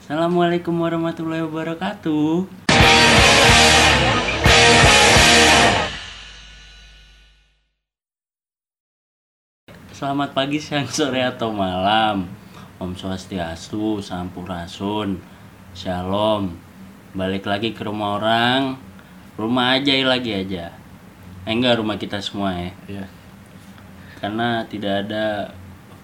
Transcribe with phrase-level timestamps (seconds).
[0.00, 2.48] Assalamualaikum warahmatullahi wabarakatuh.
[9.92, 12.32] Selamat pagi, siang, sore, atau malam.
[12.80, 15.20] Om Swastiastu, Sampurasun,
[15.76, 16.56] Shalom.
[17.12, 18.80] Balik lagi ke rumah orang,
[19.36, 20.72] rumah aja lagi aja.
[21.44, 22.72] Eh, enggak rumah kita semua ya.
[22.88, 23.04] Iya.
[24.16, 25.52] Karena tidak ada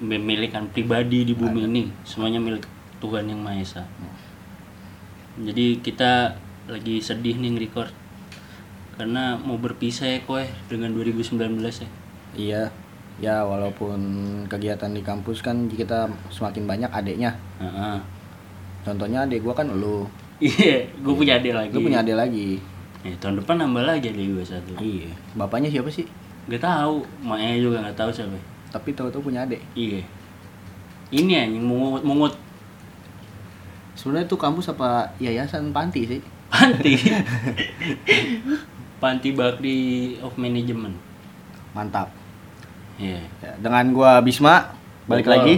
[0.02, 2.68] memilikan pribadi di bumi ini, semuanya milik
[3.00, 3.84] Tuhan yang Maha Esa.
[5.36, 6.36] Jadi kita
[6.66, 7.92] lagi sedih nih nge-record
[8.96, 11.88] karena mau berpisah ya koe dengan 2019 ya.
[12.36, 12.62] Iya.
[13.16, 14.00] Ya walaupun
[14.44, 17.36] kegiatan di kampus kan kita semakin banyak adeknya.
[17.60, 17.96] Heeh.
[18.84, 20.08] Contohnya adek gua kan lu.
[20.36, 21.72] Iya, gue punya adik lagi.
[21.72, 22.60] Lu punya adek lagi.
[23.00, 24.76] Ya, tahun depan nambah lagi adik gue satu.
[24.76, 25.08] Iya.
[25.32, 26.04] Bapaknya siapa sih?
[26.52, 28.36] Gak tahu, maknya juga gak tahu siapa.
[28.76, 29.64] Tapi tahu-tahu punya adek.
[29.72, 30.04] Iya.
[31.08, 32.34] Ini anjing mungut mungut
[33.96, 36.20] Sebenarnya itu kampus apa yayasan panti sih?
[36.52, 36.94] panti.
[39.02, 39.76] panti Bakti
[40.20, 40.96] of Management.
[41.72, 42.12] Mantap.
[43.00, 43.24] Iya.
[43.40, 44.76] Ya, dengan gua Bisma
[45.08, 45.32] balik Bogor.
[45.32, 45.54] lagi.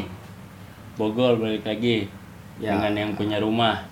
[0.95, 2.07] Bogor balik lagi.
[2.63, 2.79] Ya.
[2.79, 3.87] Dengan yang punya rumah.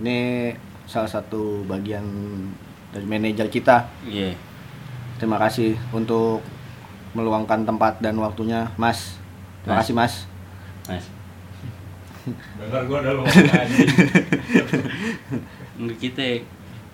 [0.00, 0.50] Ini
[0.88, 2.04] salah satu bagian
[2.92, 3.88] dari manajer kita.
[4.08, 4.36] Iya.
[5.20, 6.40] Terima kasih untuk
[7.14, 9.16] meluangkan tempat dan waktunya, Mas.
[9.62, 9.80] Terima Mas.
[9.80, 10.14] kasih, Mas.
[10.84, 11.04] Mas.
[12.58, 13.14] Dengar gua udah.
[15.76, 16.24] Enggak kita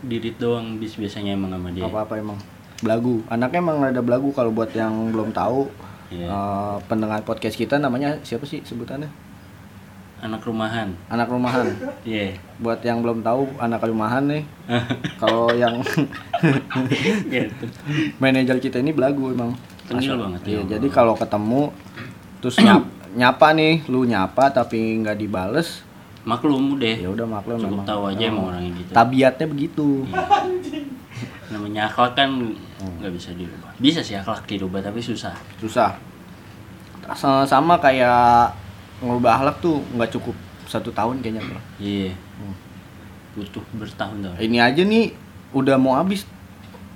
[0.00, 1.84] dirit doang bis biasanya emang sama dia.
[1.84, 2.40] apa apa emang
[2.80, 5.68] belagu anaknya emang rada belagu kalau buat yang belum tahu
[6.08, 6.26] Iya.
[6.26, 9.06] eh, pendengar podcast kita namanya siapa sih sebutannya
[10.20, 10.90] Anak rumahan.
[11.06, 11.68] anak rumahan
[12.02, 12.40] Iya.
[12.56, 14.42] buat yang belum tahu anak rumahan nih
[15.16, 15.84] kalau yang
[17.30, 17.64] Gitu.
[18.16, 19.52] manajer kita ini belagu emang
[19.90, 20.62] Tengil banget Iya, ya.
[20.72, 21.74] jadi kalau ketemu
[22.38, 25.82] terus nyap, nyapa nih lu nyapa tapi nggak dibales
[26.20, 26.96] Maklum udah.
[26.96, 28.90] ya udah maklum Cukup memang tahu aja Oh, emang orangnya gitu.
[28.92, 29.88] tabiatnya begitu
[31.50, 32.30] Namanya akhlak kan
[32.78, 33.74] nggak bisa dirubah.
[33.76, 35.34] Bisa sih akhlak dirubah tapi susah.
[35.56, 35.98] susah
[37.10, 38.54] Sa- sama kayak
[39.00, 41.58] ngubah akhlak tuh nggak cukup satu tahun kayaknya bro.
[41.76, 42.14] Iya.
[42.38, 42.54] Hmm.
[43.32, 44.38] Butuh bertahun-tahun.
[44.38, 45.10] ini aja nih
[45.50, 46.22] udah mau habis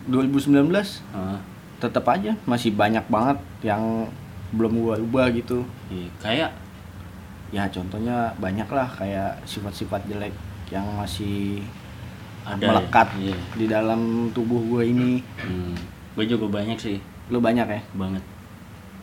[0.06, 0.70] 2019
[1.10, 1.42] Ah,
[1.84, 4.08] tetap aja masih banyak banget yang
[4.56, 5.60] belum gua ubah gitu
[5.92, 6.08] iya.
[6.22, 6.50] Kayak
[7.52, 10.32] ya contohnya banyak lah kayak sifat-sifat jelek
[10.72, 11.62] yang masih
[12.44, 13.30] ada melekat Ya.
[13.30, 13.36] Iya.
[13.56, 14.00] di dalam
[14.32, 15.76] tubuh gue ini Hmm.
[16.14, 18.22] Gue juga banyak sih, lu banyak ya banget.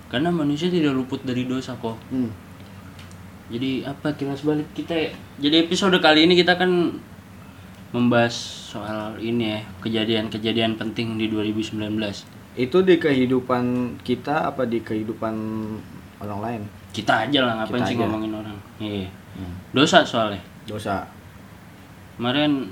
[0.08, 2.00] Karena manusia tidak luput dari dosa kok.
[2.08, 2.31] hmm.
[3.52, 5.12] Jadi apa kilas balik kita ya?
[5.44, 6.72] Jadi episode kali ini kita kan
[7.92, 8.31] membahas
[8.72, 11.92] soal ini ya, kejadian-kejadian penting di 2019.
[12.53, 13.63] Itu di kehidupan
[14.01, 15.34] kita apa di kehidupan
[16.19, 18.01] orang lain Kita aja lah ngapain Kita sih aja.
[18.03, 18.57] ngomongin orang.
[18.78, 19.07] Iya.
[19.31, 19.56] Hmm.
[19.72, 20.41] Dosa soalnya.
[20.63, 21.07] dosa
[22.13, 22.67] Kemarin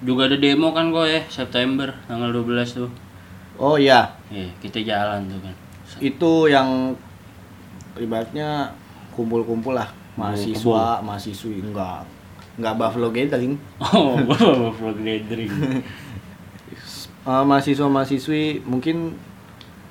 [0.00, 2.46] juga ada demo kan kok ya September tanggal 12
[2.76, 2.90] tuh.
[3.56, 5.54] oh iya Iya, kita jalan tuh kan.
[5.98, 6.94] itu yang
[7.94, 8.70] ibaratnya
[9.10, 12.06] kumpul-kumpul lah mahasiswa mahasiswi enggak
[12.56, 15.50] enggak buffalo gathering Oh, Buffalo Gathering.
[17.20, 19.12] Eh, mahasiswa-mahasiswi mungkin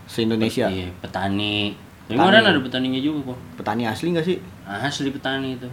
[0.09, 0.65] se-Indonesia.
[0.65, 1.77] Iya, petani.
[2.09, 2.17] Petani.
[2.17, 3.39] kemarin ada petaninya juga kok.
[3.61, 4.37] Petani asli nggak sih?
[4.65, 5.69] Asli petani itu.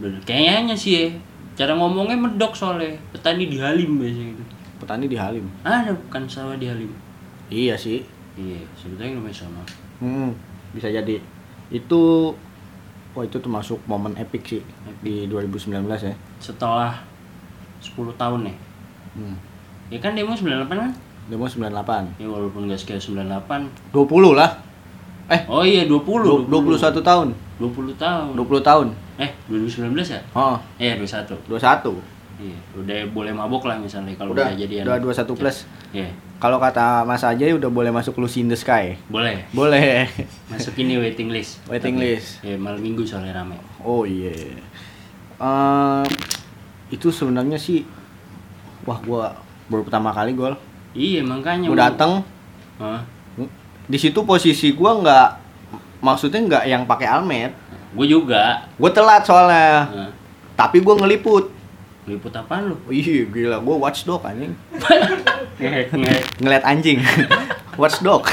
[0.00, 0.20] Bener.
[0.24, 1.06] Kayaknya sih ya.
[1.56, 2.96] Cara ngomongnya medok soalnya.
[3.12, 4.44] Petani di Halim biasanya gitu.
[4.80, 5.44] Petani di Halim.
[5.60, 6.88] Ada bukan sawah di Halim.
[7.52, 8.00] Iya sih.
[8.36, 9.60] Iya, sebetulnya namanya sama.
[10.00, 10.32] Hmm,
[10.72, 11.20] bisa jadi.
[11.68, 12.32] Itu
[13.16, 14.62] Wah itu termasuk momen epic sih
[15.00, 16.12] di 2019 ya.
[16.36, 17.00] Setelah
[17.80, 18.54] 10 tahun ya.
[19.16, 19.36] Hmm.
[19.86, 20.90] Ya kan demo 98 kan?
[21.26, 22.18] Demo 98.
[22.18, 23.70] Ya walaupun gak sekian 98.
[23.90, 24.50] 20 lah.
[25.26, 26.46] Eh, Oh iya 20.
[26.46, 27.28] 20, 21 tahun.
[27.58, 28.30] 20 tahun.
[28.34, 28.86] 20 tahun.
[29.16, 30.20] Eh, 2019 ya?
[30.32, 31.34] Oh, Eh, 21.
[31.48, 31.98] 21.
[32.36, 34.84] Iya, udah boleh mabok lah misalnya kalau Udah, udah jadian.
[34.84, 35.64] udah 21 plus.
[35.90, 38.92] Iya, Kalau kata Mas Ajay udah boleh masuk Lucy in the Sky.
[39.08, 39.48] boleh.
[39.50, 40.04] Boleh.
[40.52, 41.64] Masuk ini waiting list.
[41.64, 42.44] Waiting Tapi, list.
[42.44, 43.56] Ya, malam minggu soalnya rame.
[43.80, 44.36] Oh iya.
[45.34, 46.04] Eh,
[46.88, 47.88] itu sebenarnya sih
[48.84, 49.32] wah gua
[49.66, 50.54] baru pertama kali gol.
[50.96, 51.68] Iya, makanya.
[51.68, 52.12] Gua datang
[52.80, 53.04] Hah?
[53.86, 55.28] di situ posisi gua nggak
[56.00, 57.52] maksudnya nggak yang pakai almet.
[57.96, 58.68] Gue juga.
[58.76, 59.88] Gue telat soalnya.
[59.88, 60.10] Hah?
[60.56, 61.48] Tapi gua ngeliput.
[62.06, 62.76] Liput apaan lu?
[62.92, 64.52] Ih gila, gua watchdog anjing.
[66.40, 67.00] Ngeliat anjing.
[67.80, 68.28] watchdog.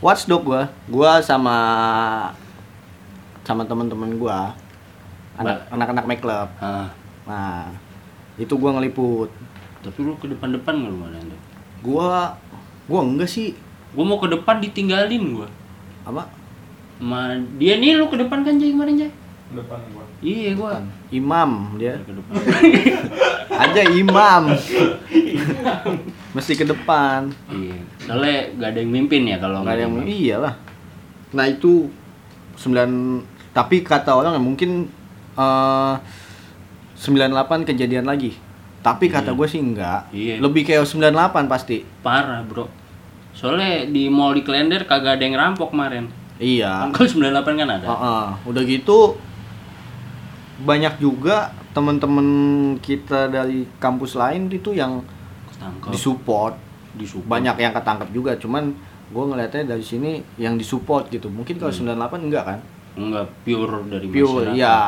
[0.00, 0.62] watchdog gua.
[0.88, 1.56] Gua sama
[3.44, 4.16] sama teman-teman.
[5.36, 6.48] Anak Ba- anak-anak make club.
[7.28, 7.70] Nah,
[8.40, 9.28] itu gua ngeliput.
[9.84, 11.18] Tapi lu ke depan-depan nggak lu mana?
[11.84, 12.32] Gua
[12.88, 13.52] gua enggak sih.
[13.94, 15.48] Gue mau ke depan ditinggalin gue.
[16.02, 16.26] Apa?
[16.98, 19.12] Ma, dia nih lu ke depan kan Jay kemarin Jay?
[19.54, 20.04] Depan gua.
[20.24, 20.72] Iya gua.
[21.12, 22.00] Imam dia.
[22.02, 22.34] Ke depan.
[23.68, 24.42] Aja imam.
[26.34, 27.30] Mesti ke depan.
[27.52, 27.76] Iya.
[28.02, 30.54] Soalnya gak ada yang mimpin ya kalau Nggak ada yang nggak iyalah.
[31.36, 31.86] Nah itu
[32.58, 34.90] 9 tapi kata orang ya mungkin
[35.38, 35.94] eh
[36.98, 38.34] 98 kejadian lagi.
[38.84, 39.38] Tapi kata Iya.
[39.40, 40.00] gue sih enggak.
[40.12, 40.34] Iya.
[40.38, 41.80] Lebih kayak 98 pasti.
[41.98, 42.68] parah bro.
[43.32, 46.12] Soalnya di mall di Klender kagak ada yang rampok kemarin.
[46.36, 46.84] Iya.
[46.84, 47.86] Angkel 98 kan ada.
[47.86, 48.26] Heeh.
[48.44, 49.16] Udah gitu
[50.56, 52.26] banyak juga teman-teman
[52.78, 55.02] kita dari kampus lain itu yang
[55.48, 55.90] Ketangkep.
[55.90, 56.54] disupport.
[56.94, 57.26] Disupport.
[57.26, 58.70] Banyak yang ketangkep juga, cuman
[59.04, 61.26] gue ngeliatnya dari sini yang disupport gitu.
[61.26, 62.58] Mungkin kalau 98 enggak kan?
[62.94, 64.54] Enggak pure dari Pure, masyarakat.
[64.54, 64.78] iya.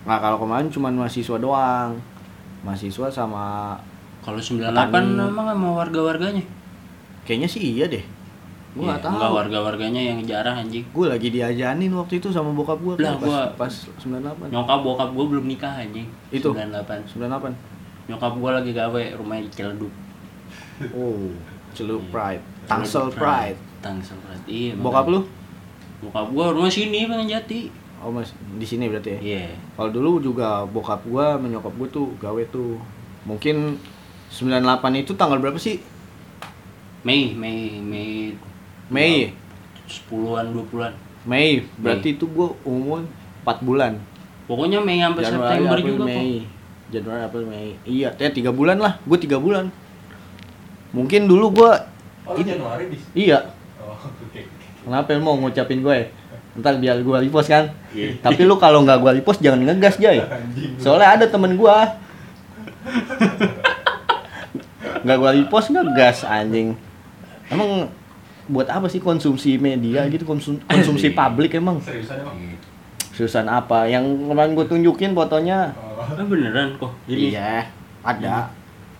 [0.00, 2.00] Nah kalau kemarin cuman mahasiswa doang.
[2.60, 3.76] Mahasiswa sama
[4.18, 5.14] Kalau 98 Petani.
[5.24, 6.42] emang sama warga-warganya.
[7.22, 8.00] kayaknya sih iya deh.
[8.70, 9.12] Gue Iya, nggak tahu.
[9.14, 10.84] Enggak warga-warganya yang jarah anjing.
[10.88, 14.48] Gue lagi diajanin waktu itu sama bokap gue Lah, pas, gua- pas 98.
[14.48, 16.08] Nyokap bokap gue belum nikah anjing.
[16.28, 16.50] Itu?
[16.50, 17.04] 98.
[17.06, 17.52] 98.
[18.06, 19.92] Nyokap gue lagi gawe rumahnya di Ciledug.
[20.90, 21.32] Oh,
[21.70, 22.10] Celuk Iya.
[22.10, 22.42] Pride.
[22.64, 23.58] Tangsel Ciledug Pride.
[23.78, 24.44] Tangsel Pride.
[24.46, 24.72] Iya.
[24.76, 25.20] Bokap lu?
[26.00, 27.68] Bokap gue rumah sini Bang Jati.
[27.98, 29.20] Oh, Mas, di sini berarti ya.
[29.20, 29.44] Iya.
[29.74, 32.78] Kalau dulu juga bokap gua menyokap gua tuh gawe tuh.
[33.26, 33.74] Mungkin
[34.30, 35.82] 98 itu tanggal berapa sih?
[37.02, 38.34] Mei, Mei, Mei
[38.88, 39.34] Mei.
[39.88, 40.92] 10-an 20-an.
[41.26, 41.66] Mei.
[41.80, 43.02] Berarti itu gua umur
[43.42, 43.92] 4 bulan.
[44.46, 46.08] Pokoknya Mei sampai September April, juga kok.
[46.08, 46.32] Mei.
[46.88, 47.68] Januari, April, Mei.
[47.84, 48.96] Iya, ya 3 bulan lah.
[49.04, 49.68] Gua 3 bulan.
[50.94, 51.72] Mungkin dulu gua
[52.28, 53.00] Oh, Januari bis.
[53.16, 53.40] iya.
[53.80, 53.96] Oh,
[54.28, 54.40] oke.
[54.84, 56.12] Kenapa mau ngucapin gue?
[56.58, 57.70] Ntar biar gua repost kan.
[57.90, 58.18] Iya.
[58.18, 60.18] Tapi lu kalau nggak gua repost jangan ngegas, Jay.
[60.82, 61.96] Soalnya ada temen gua
[65.02, 66.74] nggak gua repost ngegas anjing.
[67.48, 67.88] Emang
[68.48, 72.36] buat apa sih konsumsi media gitu konsum- konsumsi publik emang Seriusan emang?
[73.12, 73.60] Iya.
[73.60, 76.00] apa yang kemarin gue tunjukin fotonya Oh.
[76.00, 76.88] Ah, beneran kok.
[77.04, 77.34] Ini.
[77.34, 77.68] iya
[78.00, 78.48] ada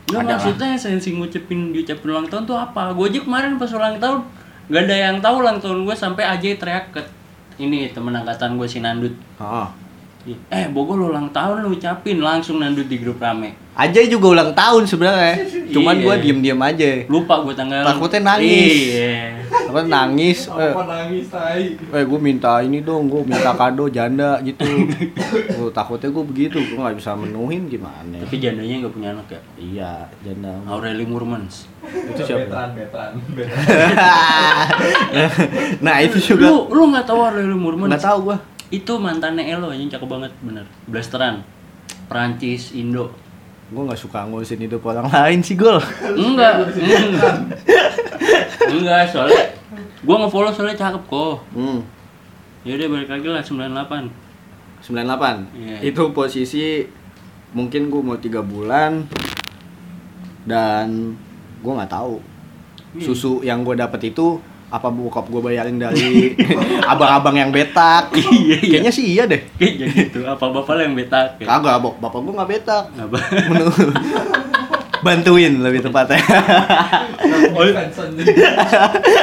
[0.05, 2.93] Nggak Ada maksudnya sensi ngucapin diucapin ulang tahun tuh apa?
[2.93, 4.21] Gue aja kemarin pas ulang tahun
[4.69, 7.01] gak ada yang tahu ulang tahun gue sampai aja teriak ke
[7.59, 9.15] ini temen angkatan gue si Nandut.
[9.39, 9.69] oh.
[10.29, 13.57] Eh, Bogor ulang tahun lu ucapin langsung Nandut di grup rame.
[13.73, 15.41] Ajay juga ulang tahun sebenarnya
[15.73, 16.05] cuman Iya.
[16.05, 17.81] gue diem diem aja Lupa gue tanggal.
[17.81, 18.93] Takutnya nangis.
[18.93, 19.48] Iya.
[19.69, 21.77] Apa nangis eh, Apa nangis tai?
[21.77, 24.65] eh gue minta ini dong gue minta kado janda gitu
[25.55, 29.41] Gua takutnya gue begitu gue nggak bisa menuhin gimana Tapi jandanya nggak punya anak ya.
[29.57, 31.69] iya janda Aureli Murmans.
[31.85, 34.67] itu siapa Betan, betan, betan.
[35.79, 37.91] nah itu juga Lu lu nggak tahu Aureli Murmans?
[37.91, 38.39] nggak tahu gua
[38.69, 40.65] Itu mantannya Elo anjing cakep banget bener.
[40.85, 41.41] Blasteran.
[42.05, 43.13] Prancis, Indo.
[43.69, 46.73] Gua nggak suka ngurusin hidup orang lain sih gol Enggak.
[46.73, 47.37] enggak.
[48.67, 49.43] Enggak, soalnya
[50.01, 51.37] gua nge-follow soalnya cakep kok.
[51.53, 51.81] hmm.
[52.63, 54.09] Yaudah balik lagi lah 98.
[54.81, 54.95] 98
[55.55, 55.77] Iya.
[55.85, 56.87] itu posisi
[57.51, 59.05] mungkin gua mau tiga bulan
[60.45, 61.17] dan
[61.61, 62.21] gua nggak tahu
[62.91, 63.05] Iya.
[63.05, 66.37] susu yang gua dapet itu apa bokap gua bayarin dari
[66.93, 68.57] abang-abang yang betak Iya, iya.
[68.61, 70.19] kayaknya sih iya deh Kayaknya gitu.
[70.23, 71.37] Apa bapak lo yang betak?
[71.37, 71.47] Ya?
[71.49, 73.19] kagak bok bapak gua nggak betak Apa?
[73.49, 73.97] Menurut-
[74.99, 76.19] bantuin lebih tepatnya
[77.55, 78.27] Oh, anjing.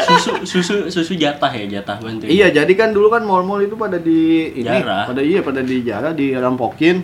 [0.04, 2.28] susu susu susu jatah ya jatah bantu.
[2.28, 5.08] Iya, jadi kan dulu kan mall-mall itu pada di ini, Jarah.
[5.08, 7.04] pada iya pada dijarah, dirampokin.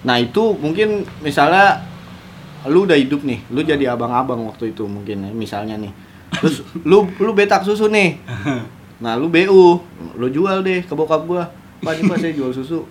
[0.00, 1.84] Nah, itu mungkin misalnya
[2.64, 5.92] lu udah hidup nih, lu jadi abang-abang waktu itu mungkin ya, misalnya nih.
[6.30, 8.16] Terus lu lu betak susu nih.
[8.98, 9.78] Nah, lu BU,
[10.18, 11.46] lu jual deh ke bokap gua.
[11.78, 12.82] Pak, ini Pak saya jual susu.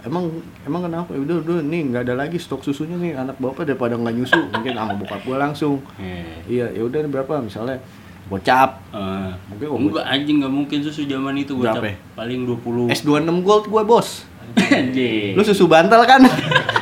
[0.00, 0.30] Emang
[0.62, 1.10] emang kenapa?
[1.10, 4.38] Ya Udah, udah nih nggak ada lagi stok susunya nih anak bapak daripada nggak nyusu.
[4.46, 5.82] Mungkin sama bokap gua langsung.
[5.98, 6.22] Iya.
[6.46, 7.82] Iya, ya udah berapa misalnya
[8.26, 8.78] gocap.
[8.94, 11.94] Eh, Mungkin kok enggak anjing nggak mungkin susu zaman itu gue Berapa ya?
[12.14, 14.08] paling 20 S26 Gold gue bos.
[14.56, 16.22] anjing Lu susu bantal kan?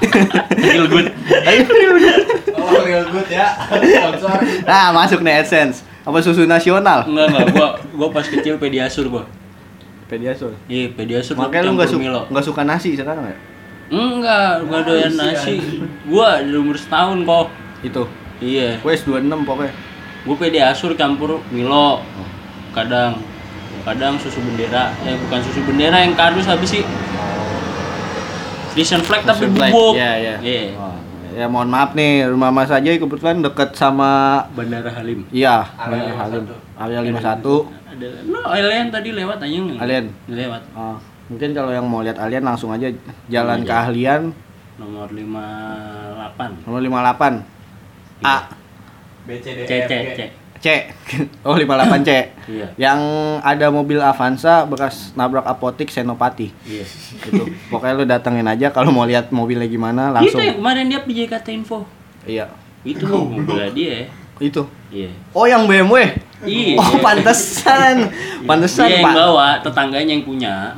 [0.61, 1.09] Real good
[2.67, 3.49] Oh, real good ya.
[3.61, 4.37] Sponsor.
[4.65, 5.85] nah, masuk nih AdSense.
[6.01, 7.05] Apa susu nasional?
[7.05, 9.25] enggak enggak gua gua pas kecil pediasur gua
[10.05, 10.53] Pediasur.
[10.67, 12.23] iya pediasur Makanya lu campur nggak suka Milo.
[12.29, 13.37] nggak suka nasi sekarang ya?
[13.87, 15.55] enggak gua doyan nasi
[16.05, 17.47] gua dari umur setahun kok
[17.81, 18.05] Itu.
[18.39, 19.73] iya Gue S26 pokoknya.
[20.23, 22.05] gua pediasur campur Milo
[22.73, 23.17] kadang
[23.83, 26.85] kadang susu bendera eh bukan susu bendera yang kardus habis sih
[28.71, 30.35] Frisian flag tapi bubuk Iya, iya.
[30.39, 30.65] Iya.
[31.35, 36.15] Ya mohon maaf nih, rumah Mas aja kebetulan deket sama Bandara Halim iya, Area Bandar
[36.31, 36.45] Halim.
[36.47, 36.79] 51.
[36.79, 37.91] Area 51.
[37.95, 39.79] ada no alien tadi lewat aja nggak?
[39.83, 40.07] Alien.
[40.31, 42.87] lewat Oh, mungkin kalau yang mau lihat alien langsung aja
[43.27, 43.67] jalan Iya.
[43.67, 44.23] keahlian
[44.79, 47.43] nomor 58 nomor 58.
[48.23, 48.37] A
[49.27, 50.19] B C D C E C F C G.
[50.19, 50.21] C
[50.65, 50.89] C.
[51.47, 52.11] Oh 58 C.
[52.49, 52.67] Iya.
[52.81, 53.01] Yang
[53.45, 56.49] ada mobil Avanza bekas nabrak apotik Senopati.
[56.65, 56.85] Iya.
[57.29, 57.45] Itu.
[57.69, 60.41] Pokoknya lu datengin aja kalau mau lihat mobilnya gimana Itu langsung.
[60.41, 61.85] yang kemarin dia di JKT Info.
[62.25, 62.49] Iya.
[62.81, 64.09] Itu mobilnya dia.
[64.41, 64.65] Itu.
[64.89, 65.13] Iya.
[65.37, 66.17] Oh yang BMW.
[66.49, 66.81] Iya.
[66.81, 68.09] Oh pantesan.
[68.49, 70.73] Pantesan Dia yang bawa, tetangganya yang punya.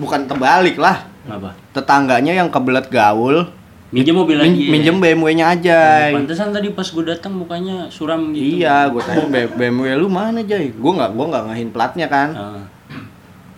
[0.00, 1.04] Bukan terbalik lah.
[1.28, 1.52] Apa?
[1.76, 3.48] Tetangganya yang kebelet gaul
[3.92, 4.64] Minjem mobil min- lagi.
[4.66, 5.80] minjem BMW-nya aja.
[6.10, 8.56] Pantesan tadi pas gue datang mukanya suram gitu.
[8.58, 10.72] Iya, gue tanya "B- BMW lu mana Jay?
[10.72, 12.28] Gue nggak gua nggak ngahin platnya kan.
[12.32, 12.62] Ah,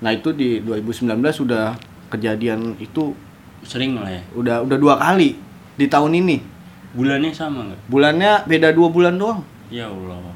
[0.02, 1.78] Nah itu di 2019 sudah
[2.10, 3.14] kejadian itu
[3.62, 4.22] sering lah ya.
[4.34, 5.38] udah udah dua kali
[5.72, 6.36] di tahun ini.
[6.92, 7.80] Bulannya sama nggak?
[7.86, 9.40] Bulannya beda dua bulan doang.
[9.70, 10.33] Ya Allah.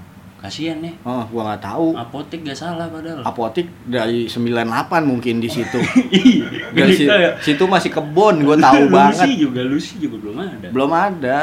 [0.48, 0.92] Kasihan ya.
[1.02, 1.86] Oh, gua nggak tahu.
[1.92, 3.20] Apotek gak salah padahal.
[3.20, 4.64] Apotik dari 98
[5.02, 5.76] mungkin di situ.
[6.10, 6.48] Iya.
[6.74, 7.08] Dari si-
[7.44, 9.26] situ masih kebon, gue tahu Lucy banget.
[9.36, 10.66] juga, Lucy juga belum ada.
[10.68, 11.40] Belum ada.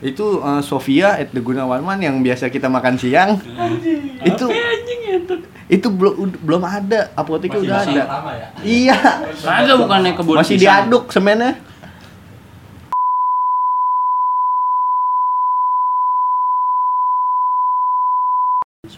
[0.00, 3.36] Itu eh, Sofia at the Gunawarman yang biasa kita makan siang.
[4.24, 5.34] Itu- Apa anjing itu?
[5.68, 7.12] Itu belum belum ada.
[7.14, 8.04] Apotiknya Masih udah masih ada.
[8.32, 8.46] ya.
[8.60, 8.96] Iya.
[9.38, 10.64] Kagak bukannya kebun Masih pisang.
[10.88, 11.50] diaduk semennya.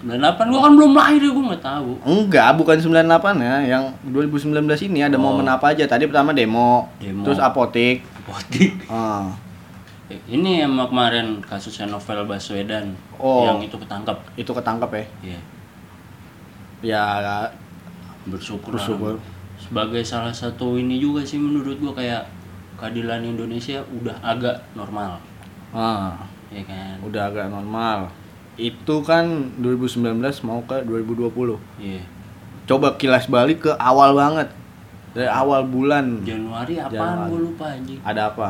[0.02, 1.90] 98 gua kan belum lahir ya gua nggak tahu.
[2.02, 3.54] Enggak, bukan 98 ya.
[3.68, 5.22] Yang 2019 ini ada Oh.
[5.24, 5.86] momen apa aja?
[5.86, 7.22] Tadi pertama demo, Demo.
[7.22, 8.02] terus apotik.
[8.18, 8.82] Apotek.
[8.86, 9.30] Ah,
[10.06, 13.46] Eh, Ini yang kemarin kasusnya Novel Baswedan Oh.
[13.46, 14.20] yang itu ketangkap.
[14.34, 15.04] itu ketangkep ya.
[15.24, 15.40] Iya.
[16.82, 17.04] Ya,
[18.24, 18.74] Bersyukur.
[18.74, 19.16] Bersyukur.
[19.16, 19.24] lah.
[19.56, 22.26] Sebagai salah satu ini juga sih menurut gua kayak
[22.76, 25.22] keadilan Indonesia udah agak normal,
[25.70, 26.18] ah,
[26.50, 26.98] ya kan?
[27.00, 28.10] udah agak normal.
[28.56, 31.56] Itu kan 2019 mau ke 2020.
[31.80, 32.02] Iya.
[32.68, 34.48] Coba kilas balik ke awal banget.
[35.12, 37.28] Dari awal bulan Januari apaan Januari.
[37.28, 38.00] gua lupa anjing.
[38.00, 38.48] ada apa?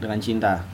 [0.00, 0.64] Dengan cinta.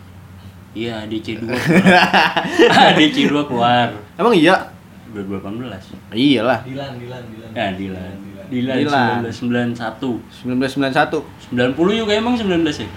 [0.71, 2.95] Iya, DC 2 keluar.
[2.95, 4.71] DC 2 keluar Emang iya?
[5.11, 6.15] 2018.
[6.15, 6.63] Iyalah.
[6.63, 7.51] Dilan, Dilan, Dilan.
[7.57, 8.15] Ya, Dilan.
[8.49, 8.77] Dilan.
[8.77, 9.75] Dilan, Dilan.
[9.75, 10.47] 1991.
[10.47, 11.75] 1991.
[11.75, 12.89] 90 juga emang 19 ya?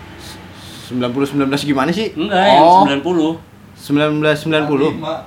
[0.92, 2.12] 90 19 gimana sih?
[2.14, 2.84] Enggak, yang oh,
[3.40, 3.51] 90.
[3.82, 4.94] 1990.
[4.94, 5.26] Lima.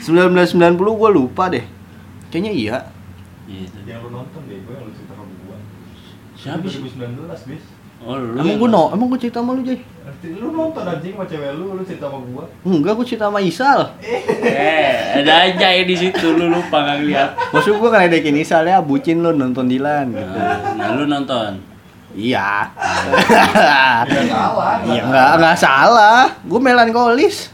[0.00, 1.64] 1990 gue lupa deh.
[2.32, 2.76] Kayaknya iya.
[3.44, 3.78] Gitu.
[3.84, 5.56] Yang lu nonton deh, gue yang lu cerita sama gua.
[6.34, 6.80] Siapa sih?
[6.80, 7.64] 2019, bis.
[8.06, 8.38] Oh, lu.
[8.40, 9.84] Emang gue no, emang gue cerita sama lu, Jay?
[10.40, 12.44] Lu nonton anjing sama cewek lu, lu cerita sama gua.
[12.64, 13.80] Enggak, gue cerita sama Isal.
[14.00, 17.30] Eh, ada aja ya di situ lu lupa nggak lihat.
[17.52, 20.38] Maksud gue ngeledekin Isal ya, bucin lu nonton Dilan gitu.
[20.80, 21.75] Nah, lu nonton.
[22.16, 22.72] Iya.
[24.08, 24.74] Tidak salah.
[24.88, 26.20] Iya, enggak, enggak salah.
[26.48, 27.52] Gue melankolis.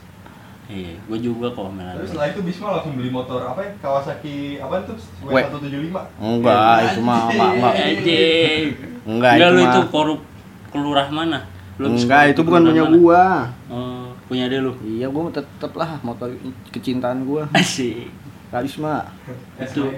[0.73, 2.01] Iya, gue juga kok melan.
[2.01, 3.71] Tapi setelah itu Bisma langsung beli motor apa ya?
[3.83, 4.95] Kawasaki apa itu?
[5.27, 5.37] W.
[5.37, 5.97] W175.
[6.17, 7.75] Enggak, itu mah enggak, enggak.
[9.05, 10.21] Enggak, itu itu korup
[10.73, 11.45] kelurah mana?
[11.77, 13.25] Lu Enggak, itu bukan punya gua.
[13.69, 14.73] Oh, punya dia lu.
[14.81, 16.33] Iya, gua tetep lah motor
[16.73, 17.51] kecintaan gua.
[17.53, 18.09] Asik.
[18.49, 19.09] Karisma.
[19.61, 19.89] Itu.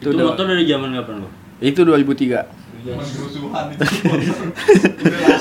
[0.00, 1.28] Itu, Itu motor dari zaman kapan lu?
[1.60, 2.60] Itu 2003.
[2.80, 3.84] Zaman kerusuhan itu.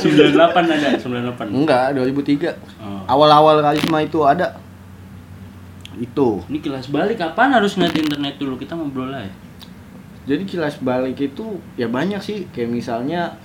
[0.03, 1.55] 98 ada, 98.
[1.55, 2.59] Enggak, 2003.
[2.83, 3.03] Oh.
[3.07, 4.59] Awal-awal Karisma itu ada.
[5.95, 6.43] Itu.
[6.47, 9.33] Ini kelas balik kapan harus ngeliat internet dulu kita ngobrol lah ya?
[10.29, 13.39] Jadi kilas balik itu ya banyak sih, kayak misalnya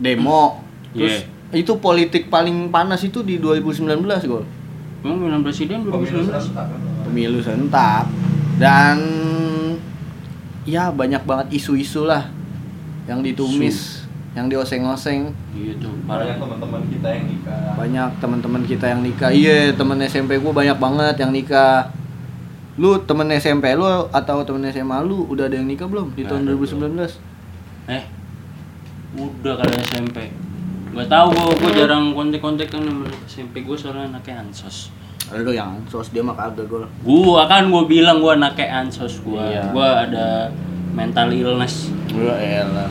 [0.00, 0.64] demo.
[0.96, 4.46] Terus itu politik paling panas itu di 2019, Gol.
[5.00, 6.28] Emang pemilihan presiden Pemilu 2019?
[6.28, 6.80] serentak kan?
[7.08, 8.04] Pemilu serentak.
[8.60, 8.96] Dan
[10.68, 12.28] ya banyak banget isu-isu lah
[13.10, 14.06] yang ditumis,
[14.38, 15.34] yang dioseng-oseng.
[15.50, 17.74] Gitu, Banyak teman-teman kita yang nikah.
[17.74, 19.30] Banyak teman-teman kita yang nikah.
[19.34, 21.90] Iya, temen SMP gua banyak banget yang nikah.
[22.78, 26.30] Lu temen SMP lu atau temen SMA lu udah ada yang nikah belum di Nggak
[26.30, 27.18] tahun ada, 2019?
[27.90, 28.04] Eh,
[29.18, 30.18] udah kali SMP.
[30.90, 34.94] Gak tau gua, gua jarang kontek-kontek kan sama SMP gua soalnya anaknya ansos.
[35.30, 36.86] Ada lu yang sos dia mah kagak gol.
[37.02, 39.50] Gua kan gua bilang gua anaknya ansos gua.
[39.50, 39.70] Iya.
[39.74, 40.50] Gua ada
[40.90, 41.88] mental illness.
[42.08, 42.90] Gua elah.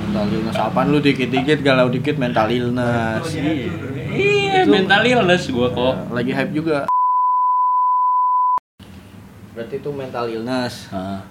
[0.00, 3.24] Mental illness apaan lu dikit-dikit galau dikit mental illness.
[3.30, 3.52] Iya,
[4.14, 5.94] iya Itu- mental illness gua kok.
[6.10, 6.86] Lagi hype juga.
[9.54, 10.90] Berarti itu mental illness.
[10.90, 11.22] Nah,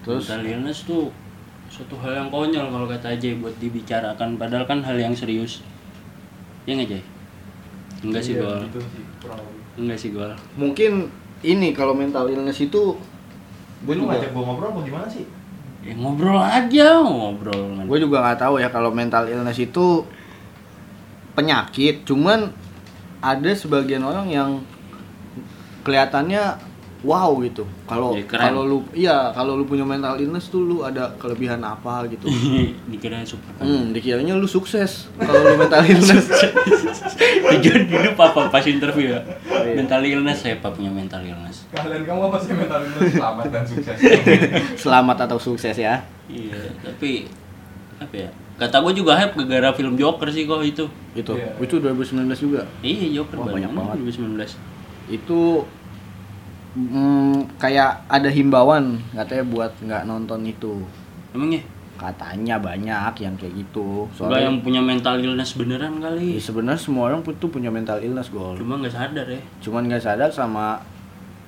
[0.00, 1.10] Terus mental illness tuh
[1.66, 5.60] suatu hal yang konyol kalau kata Ajay buat dibicarakan padahal kan hal yang serius.
[6.64, 7.02] Ya nggak Jay?
[8.02, 8.86] Enggak sih Iya, lebih.
[9.76, 10.30] Enggak sih gol.
[10.54, 11.10] mungkin
[11.42, 12.96] ini kalau mental illness itu
[13.84, 15.24] Gue gue lu juga ngajak gua ngobrol apa gimana sih?
[15.84, 17.62] Ya ngobrol aja, ngobrol.
[17.86, 20.02] gue juga nggak tahu ya kalau mental illness itu
[21.36, 22.48] penyakit cuman
[23.20, 24.50] ada sebagian orang yang
[25.84, 26.58] kelihatannya
[27.06, 27.62] wow gitu.
[27.84, 32.02] Kalau Ya, kalau lu iya, kalau lu punya mental illness tuh lu ada kelebihan apa
[32.06, 32.26] gitu.
[32.90, 36.26] dikira super Hmm, dikiranya lu sukses kalau lu mental illness.
[37.46, 39.20] tujuan hidup apa pas interview ya
[39.56, 39.74] Iya.
[39.76, 43.64] mental illness saya pak punya mental illness Kalian kamu apa sih mental illness selamat dan
[43.64, 43.96] sukses.
[44.82, 46.02] Selamat atau sukses ya.
[46.26, 47.30] iya tapi
[47.96, 51.32] apa ya kata gue juga hype gara-gara film Joker sih kok itu Itu.
[51.34, 51.50] Iya.
[51.58, 52.60] Itu 2019 juga.
[52.80, 53.94] iya Joker Wah, banyak banget.
[54.02, 54.58] 2019
[55.12, 55.62] Itu
[56.76, 60.84] mm, kayak ada himbauan katanya buat nggak nonton itu.
[61.32, 61.62] emang ya
[61.96, 64.04] Katanya banyak yang kayak gitu.
[64.04, 68.04] Enggak Soalnya yang punya mental illness beneran Ya, kali sebenarnya semua orang tuh punya mental
[68.04, 68.52] illness gol.
[68.52, 70.76] cuma nggak sadar ya Cuman nggak sadar sama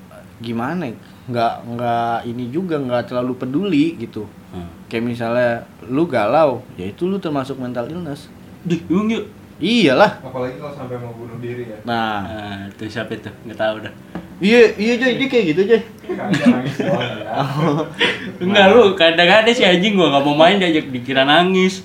[0.09, 0.89] eh, gimana?
[0.89, 0.97] ya,
[1.29, 4.25] Nggak nggak ini juga nggak terlalu peduli gitu.
[4.25, 4.89] hmm.
[4.89, 5.51] Kayak misalnya
[5.85, 8.33] lu galau, ya itu lu termasuk mental illness.
[8.65, 9.29] Dih, emang yuk
[9.59, 10.23] Iyalah.
[10.23, 11.79] Apalagi kalau sampai mau bunuh diri ya.
[11.83, 13.95] Nah, nah itu siapa itu nggak tahu dah
[14.39, 15.83] iya iya Joy, dia kayak gitu Joy.
[16.09, 17.43] Doang ya.
[18.45, 21.83] enggak lu kadang-kadang si anjing gua nggak mau main diajak dikira nangis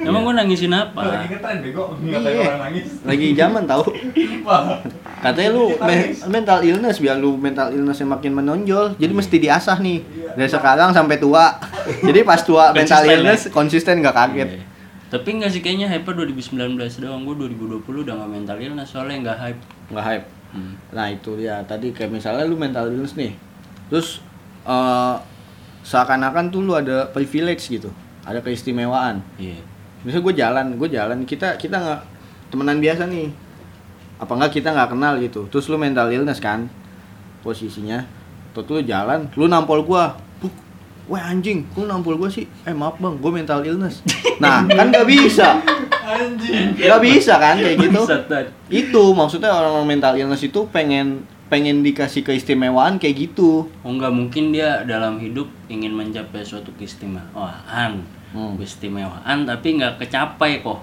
[0.00, 2.40] emang gua nangisin apa Lagi ngetren bego, ngatain Iya.
[2.42, 2.86] orang nangis.
[3.04, 3.84] Lagi zaman tahu.
[5.22, 8.96] Katanya lu me- mental illness biar lu mental illnessnya makin menonjol.
[8.96, 10.30] Jadi mesti diasah nih Iya.
[10.34, 11.60] dari sekarang sampai tua.
[12.00, 14.48] Jadi pas tua mental illness konsisten nggak kaget.
[15.12, 16.56] Tapi enggak sih kayaknya hype 2019
[17.04, 17.28] doang.
[17.28, 19.60] Gua 2020 udah gak mental illness soalnya enggak hype.
[19.92, 20.26] Nggak hype.
[20.52, 20.74] Hmm.
[20.92, 23.32] Nah itu dia tadi kayak misalnya lu mental illness nih,
[23.88, 24.20] terus
[24.68, 25.16] eh,
[25.82, 27.88] seakan-akan tuh lu ada privilege gitu,
[28.22, 29.24] ada keistimewaan.
[29.40, 29.64] Iya.
[30.04, 32.00] Misalnya gue jalan, gue jalan, kita kita nggak
[32.52, 33.32] temenan biasa nih,
[34.20, 36.68] apa enggak kita nggak kenal gitu, terus lu mental illness kan,
[37.40, 38.04] posisinya,
[38.52, 40.20] terus lu jalan, lu nampol gua, Buk,
[41.04, 44.00] wah anjing, lu nampol gua sih, eh maaf bang, gue mental illness.
[44.38, 45.58] Nah kan nggak bisa,
[46.00, 46.74] Anjing.
[46.76, 48.00] nggak bisa kan kayak gitu.
[48.68, 54.50] Itu maksudnya orang mental illness itu pengen pengen dikasih keistimewaan kayak gitu Oh enggak mungkin
[54.50, 58.02] dia dalam hidup ingin mencapai suatu keistimewaan.
[58.32, 58.56] Hmm.
[58.56, 60.80] Keistimewaan tapi nggak kecapai kok.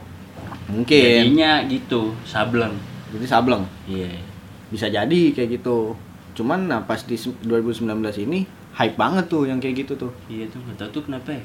[0.67, 2.77] mungkin Jadinya gitu, sableng.
[3.09, 4.21] jadi sableng Iya.
[4.69, 5.97] bisa jadi kayak gitu
[6.31, 7.89] cuman nah pas di se- 2019
[8.21, 11.43] ini hype banget tuh yang kayak gitu tuh Iya tuh nggak tahu tuh kenapa ya.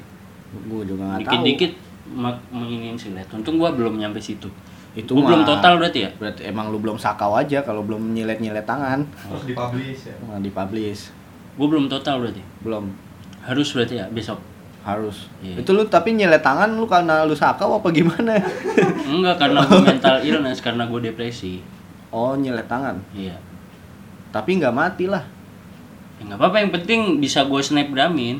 [0.55, 1.71] gue juga nggak tahu Dikit-dikit
[2.47, 3.25] menginin sih lihat.
[3.29, 4.45] Untung gua belum nyampe situ.
[4.93, 6.09] itu Gua belum total berarti ya.
[6.13, 10.15] berarti emang lu belum sakau aja kalau belum nyilet nyilet tangan Terus dipublish ya.
[10.23, 11.11] nah, dipublish
[11.53, 12.39] Gua belum total berarti.
[12.61, 12.87] belum
[13.41, 14.39] Harus berarti ya besok.
[14.81, 15.59] harus Iya.
[15.59, 18.37] itu lu tapi nyilet tangan lu karena lu sakau apa gimana
[19.09, 21.57] Enggak karena gue mental illness karena gue depresi.
[22.07, 23.33] oh nyilet tangan Iya.
[24.29, 25.25] tapi nggak mati lah
[26.15, 28.39] Ya nggak apa-apa yang penting bisa gue snapgramin.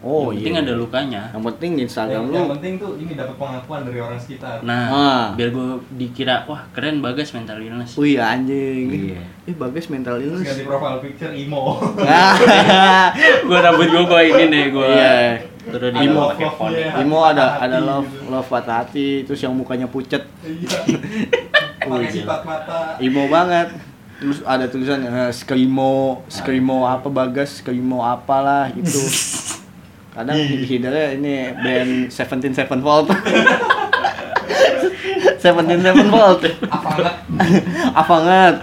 [0.00, 1.22] oh yang penting iya ada lukanya.
[1.30, 4.58] yang penting di Instagram Yang, lu yang penting tuh ini dapat pengakuan dari orang sekitar.
[4.60, 5.24] Nah, Ah.
[5.32, 7.94] biar gue dikira wah keren bagas mental illness.
[7.94, 9.14] Wih anjing.
[9.14, 9.22] Iya.
[9.44, 10.48] Ih bagus mental Terus illness.
[10.48, 11.78] ganti profile picture emo.
[13.46, 14.88] Gue rambut gue gue ini nih gue.
[14.88, 15.14] Iya.
[15.62, 16.90] Terus di Ada pakai ya.
[16.98, 18.26] Imo ada Patah ada hati love gitu.
[18.26, 20.26] love patah hati terus yang mukanya pucet.
[20.42, 20.78] Iya.
[21.84, 22.10] Oh, Pakai iya.
[22.12, 22.78] sifat mata.
[22.98, 23.70] Imo banget.
[24.22, 28.94] Terus ada tulisan eh, skrimo, skrimo apa bagas, skrimo apalah itu.
[30.14, 33.10] Kadang hidernya ini band Seventeen Sevenfold.
[35.42, 36.46] Seventeen Sevenfold.
[36.70, 38.54] Apa enggak?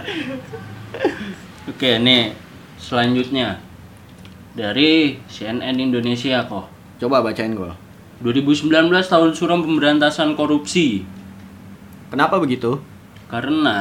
[1.68, 2.32] Oke nih
[2.80, 3.60] selanjutnya
[4.56, 6.72] dari CNN Indonesia kok.
[6.96, 7.76] Coba bacain gol.
[8.24, 8.68] 2019
[9.08, 11.08] tahun suram pemberantasan korupsi
[12.12, 12.76] Kenapa begitu?
[13.30, 13.78] karena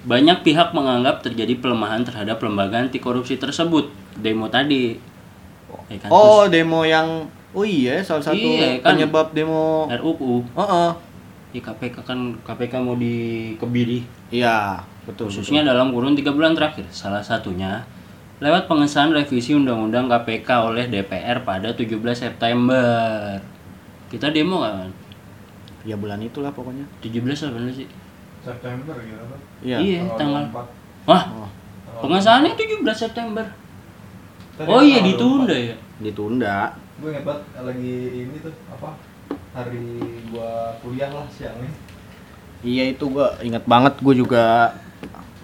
[0.00, 3.92] banyak pihak menganggap terjadi pelemahan terhadap lembaga anti korupsi tersebut.
[4.16, 4.96] Demo tadi.
[5.88, 8.94] Ya kan, Oh, demo yang Oh iya, salah satu Iya, kan.
[8.94, 9.90] penyebab demo.
[9.90, 10.46] RUU.
[10.54, 10.90] Heeh.
[11.50, 15.26] Ya KPK kan KPK mau dikebiri Iya, betul.
[15.26, 16.86] khususnya dalam kurun tiga bulan terakhir.
[16.94, 17.82] Salah satunya
[18.38, 23.34] lewat pengesahan revisi Undang-Undang KPK oleh DPR pada 17 September.
[24.06, 24.86] Kita demo kan?
[24.86, 24.94] betul.
[25.82, 26.86] Ya bulan itulah pokoknya.
[27.02, 27.88] 17 apa bener sih?
[28.40, 29.40] September gitu kan.
[29.60, 29.76] Iya.
[29.78, 30.44] Iya, tanggal.
[30.48, 31.06] 24.
[31.06, 31.48] Wah, Oh,
[32.00, 33.44] pengesahannya 17 September.
[34.54, 35.68] Tadi Oh iya ditunda 24.
[35.68, 35.76] ya.
[36.00, 36.56] ditunda.
[36.96, 38.88] Gue inget banget lagi ini tuh apa?
[39.50, 39.84] Hari
[40.28, 41.68] gua kuliah lah siangnya.
[42.60, 44.44] Iya itu gua ingat banget gua juga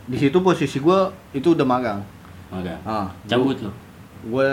[0.04, 2.00] di situ posisi gua itu udah magang.
[2.48, 3.74] Maka Ah, cabut loh.
[4.22, 4.48] Gue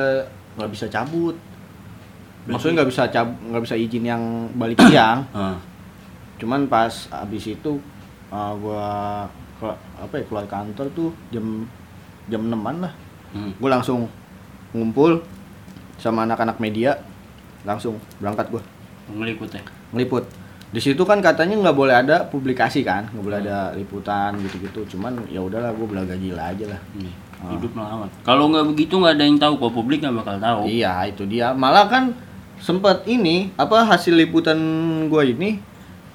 [0.56, 1.38] nggak bisa cabut.
[1.38, 5.23] Berarti- Maksudnya nggak bisa cab nggak bisa izin yang balik siang.
[5.32, 5.56] Ah,
[6.36, 7.71] Cuman pas abis itu
[8.34, 8.86] uh, gua
[9.62, 11.69] ke- apa ya keluar kantor tuh jam
[12.26, 12.93] jam 6 lah.
[13.32, 13.52] hmm.
[13.62, 14.10] Gue langsung
[14.74, 15.22] ngumpul
[16.02, 16.98] sama anak-anak media
[17.63, 18.62] langsung berangkat gua.
[19.13, 19.62] Ngeliput ya.
[19.93, 20.26] ngeliput.
[20.74, 24.98] Di situ kan katanya nggak boleh ada publikasi kan nggak boleh ada liputan gitu-gitu.
[24.98, 26.82] Cuman ya udahlah gue belaga gila aja lah.
[26.98, 27.13] Nih,
[27.54, 30.62] hidup melawan kalau nggak begitu nggak ada yang tahu kok publik nggak bakal tahu.
[30.65, 31.54] Iya itu dia.
[31.54, 32.17] Malah kan
[32.58, 34.58] sempet ini apa hasil liputan
[35.12, 35.62] gue ini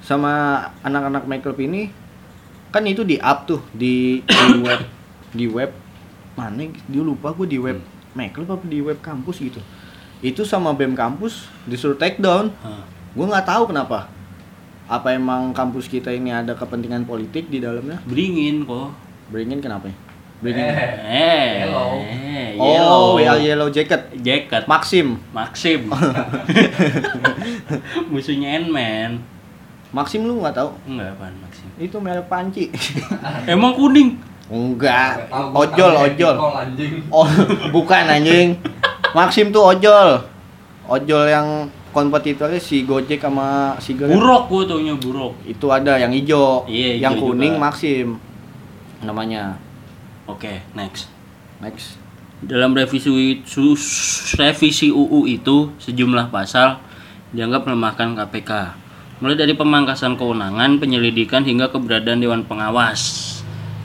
[0.02, 1.92] sama anak-anak makeup ini
[2.68, 4.80] kan itu di up tuh di, di web
[5.32, 5.70] di web
[6.38, 7.82] mana dia lupa gue di web
[8.14, 9.60] makeup apa di web kampus gitu.
[10.18, 12.50] Itu sama bem kampus disuruh take down.
[12.62, 12.82] Hah.
[13.14, 14.10] gue nggak tahu kenapa.
[14.88, 18.00] Apa emang kampus kita ini ada kepentingan politik di dalamnya?
[18.08, 18.94] Beringin kok.
[19.28, 19.92] Beringin kenapa?
[19.92, 19.96] Ya
[20.38, 20.64] beringin.
[21.04, 21.90] Eh Yellow.
[21.98, 23.36] eh, oh yellow.
[23.42, 24.14] Yellow jacket.
[24.22, 24.64] Jacket.
[24.70, 25.18] Maxim.
[25.34, 25.90] Maxim.
[28.12, 29.37] Musuhnya Ant-Man
[29.88, 30.70] Maxim lu nggak tahu?
[30.84, 31.68] Enggak apaan Maxim?
[31.80, 32.68] Itu merek panci.
[33.48, 34.20] Emang kuning?
[34.48, 35.28] Enggak.
[35.32, 36.34] Ojol ojol.
[37.08, 37.28] Oh
[37.70, 38.56] bukan anjing.
[39.12, 40.20] Maxim tuh ojol.
[40.84, 41.48] Ojol yang
[41.88, 46.68] kompetitornya si Gojek sama si Grab buruk gua taunya buruk itu ada yang hijau.
[46.68, 47.64] Iya, yang hijau kuning juga.
[47.64, 48.06] Maxim
[49.00, 49.56] namanya.
[50.24, 51.08] Oke next.
[51.58, 51.96] Next.
[52.38, 53.08] Dalam revisi
[53.42, 53.74] su-
[54.36, 56.78] revisi UU itu sejumlah pasal
[57.32, 58.50] dianggap melemahkan KPK.
[59.18, 63.26] Mulai dari pemangkasan kewenangan, penyelidikan hingga keberadaan dewan pengawas.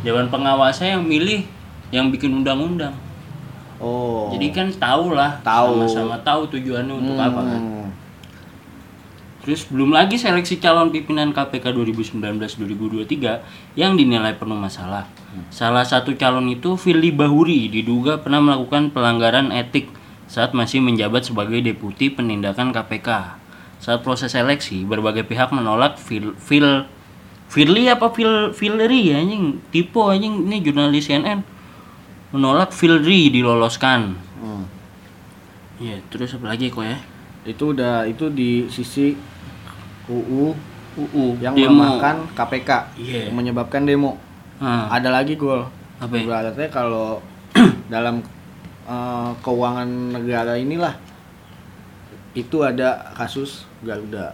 [0.06, 1.42] Dewan pengawasnya yang milih
[1.90, 2.94] yang bikin undang-undang.
[3.82, 5.90] oh Jadi kan tahu lah, Tahu.
[5.90, 7.62] sama-sama tahu tujuannya untuk apa kan.
[7.62, 7.90] Hmm.
[9.44, 15.04] Terus belum lagi seleksi calon pimpinan KPK 2019-2023 yang dinilai penuh masalah.
[15.52, 19.92] Salah satu calon itu Firly Bahuri diduga pernah melakukan pelanggaran etik
[20.32, 23.43] saat masih menjabat sebagai deputi penindakan KPK.
[23.84, 26.88] Saat proses seleksi, berbagai pihak menolak Fil, Fil
[27.52, 29.60] Firly apa Fil Filri ya anjing?
[29.70, 31.44] Tipe anjing ini jurnalis CNN.
[32.32, 34.16] Menolak Filri diloloskan.
[34.40, 34.64] Hmm.
[35.78, 36.96] Iya, terus apa lagi kok ya?
[37.44, 39.20] itu udah itu di sisi
[40.08, 40.56] UU
[40.96, 41.76] UU yang demo.
[41.84, 43.28] melemahkan KPK Iya.
[43.28, 44.16] yang menyebabkan demo
[44.64, 45.68] Ah, ada lagi gol
[46.00, 46.24] apa ya?
[46.24, 47.20] Ibaratnya kalau
[47.94, 48.24] dalam
[48.88, 50.96] eh, keuangan negara inilah
[52.32, 54.34] itu ada kasus Garuda.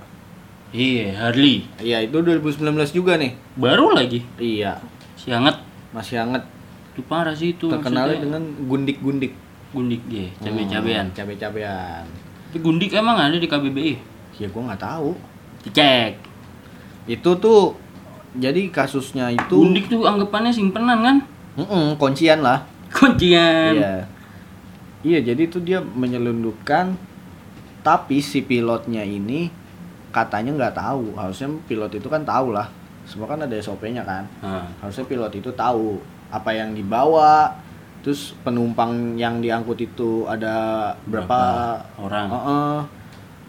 [0.70, 1.66] Iya, Harley.
[1.82, 2.62] Iya, itu 2019
[2.94, 3.34] juga nih.
[3.58, 4.22] Baru lagi.
[4.38, 4.78] Iya,
[5.18, 5.66] Si hangat.
[5.90, 6.46] masih hangat
[6.94, 7.66] Itu parah sih itu.
[7.66, 8.14] maksudnya.
[8.14, 9.34] dengan gundik-gundik.
[9.70, 11.06] gundik ya, cabe-cabean.
[11.10, 12.02] Hmm, cabe-cabean.
[12.50, 13.94] Tapi gundik emang ada di KBBI?
[14.38, 15.14] Ya gua nggak tahu.
[15.62, 16.18] Dicek.
[17.06, 17.78] Itu tuh
[18.34, 21.18] jadi kasusnya itu Gundik tuh anggapannya simpenan kan?
[21.58, 22.66] Mm-mm, kuncian lah.
[22.90, 23.74] Kuncian.
[23.78, 23.94] Iya.
[25.00, 26.98] Iya, jadi itu dia menyelundupkan
[27.82, 29.50] tapi si pilotnya ini
[30.10, 31.16] katanya nggak tahu.
[31.16, 32.68] Harusnya pilot itu kan tahu lah.
[33.08, 34.24] Semua kan ada SOP-nya kan.
[34.44, 35.98] Nah, Harusnya pilot itu tahu
[36.30, 37.54] apa yang dibawa.
[38.00, 41.42] Terus penumpang yang diangkut itu ada berapa, Berapa
[42.00, 42.28] orang?
[42.32, 42.78] Heeh.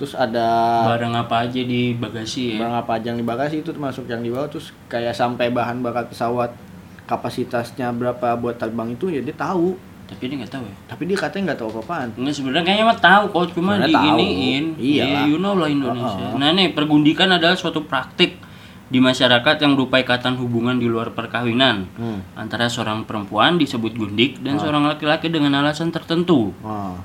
[0.01, 0.49] Terus ada
[0.97, 2.65] barang apa aja di bagasi ya?
[2.65, 6.09] barang apa aja yang di bagasi itu termasuk yang dibawa terus kayak sampai bahan bakar
[6.09, 6.57] pesawat
[7.05, 9.77] kapasitasnya berapa buat terbang itu ya dia tahu
[10.11, 10.75] Tapi dia nggak tahu ya.
[10.85, 14.05] tapi dia katanya nggak tahu apa-apaan Enggak sebenarnya kayaknya mah tahu kok cuma Sebenarnya tahu.
[14.19, 14.65] diiniin.
[14.77, 15.07] Iyalah.
[15.07, 16.27] Ya, you know lah Indonesia.
[16.27, 16.37] Heeh.
[16.37, 18.43] Nah, nih pergundikan adalah suatu praktik
[18.85, 22.27] di masyarakat yang berupa ikatan hubungan di luar perkawinan Hmm.
[22.35, 26.51] antara seorang perempuan disebut gundik dan seorang laki-laki dengan alasan tertentu.
[26.61, 26.99] Oh.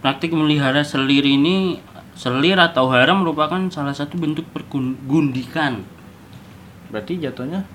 [0.00, 1.76] Praktik melihara selir ini
[2.14, 5.84] selir atau haram merupakan salah satu bentuk pergundikan.
[6.86, 7.68] Berarti jatuhnya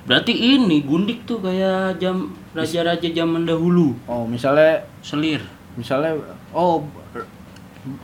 [0.00, 3.94] Berarti ini gundik tuh kayak jam raja-raja zaman dahulu.
[4.04, 5.40] oh misalnya Selir.
[5.72, 6.18] misalnya
[6.50, 6.82] oh